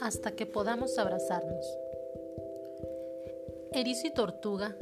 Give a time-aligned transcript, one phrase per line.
[0.00, 1.64] hasta que podamos abrazarnos.
[3.72, 4.76] Erizo y Tortuga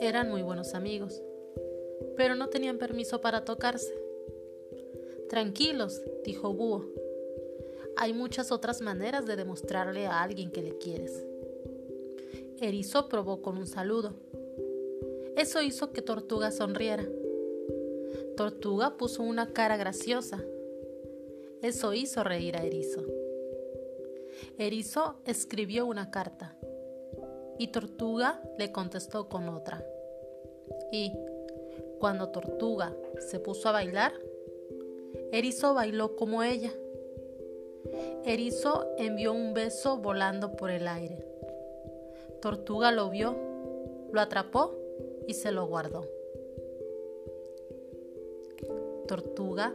[0.00, 1.22] eran muy buenos amigos,
[2.16, 3.94] pero no tenían permiso para tocarse.
[5.28, 6.86] Tranquilos, dijo Búho.
[7.96, 11.24] Hay muchas otras maneras de demostrarle a alguien que le quieres.
[12.60, 14.14] Erizo probó con un saludo.
[15.36, 17.06] Eso hizo que Tortuga sonriera.
[18.36, 20.44] Tortuga puso una cara graciosa.
[21.62, 23.02] Eso hizo reír a Erizo.
[24.58, 26.56] Erizo escribió una carta
[27.58, 29.86] y Tortuga le contestó con otra.
[30.90, 31.12] Y
[31.98, 34.12] cuando Tortuga se puso a bailar,
[35.30, 36.72] Erizo bailó como ella.
[38.24, 41.24] Erizo envió un beso volando por el aire.
[42.40, 43.36] Tortuga lo vio,
[44.12, 44.81] lo atrapó
[45.26, 46.08] y se lo guardó.
[49.06, 49.74] Tortuga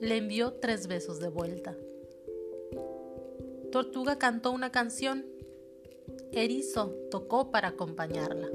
[0.00, 1.76] le envió tres besos de vuelta.
[3.72, 5.26] Tortuga cantó una canción.
[6.32, 8.48] Erizo tocó para acompañarla.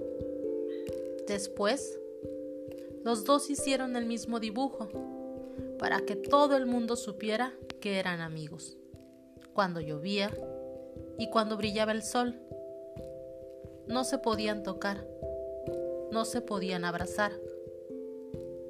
[1.27, 1.99] Después,
[3.03, 4.89] los dos hicieron el mismo dibujo
[5.79, 8.77] para que todo el mundo supiera que eran amigos.
[9.53, 10.31] Cuando llovía
[11.17, 12.39] y cuando brillaba el sol,
[13.87, 15.05] no se podían tocar,
[16.13, 17.31] no se podían abrazar,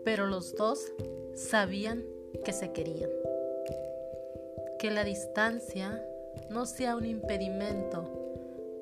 [0.06, 0.94] pero los dos
[1.36, 2.06] sabían
[2.46, 3.10] que se querían.
[4.80, 6.02] Que la distancia
[6.50, 8.10] no sea un impedimento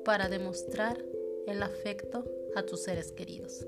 [0.04, 1.04] para demostrar
[1.46, 3.66] el afecto a tus seres queridos.